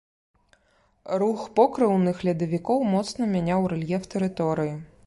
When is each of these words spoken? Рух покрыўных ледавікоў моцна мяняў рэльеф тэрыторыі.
Рух 1.23 1.43
покрыўных 1.59 2.25
ледавікоў 2.29 2.79
моцна 2.95 3.23
мяняў 3.37 3.71
рэльеф 3.77 4.11
тэрыторыі. 4.17 4.73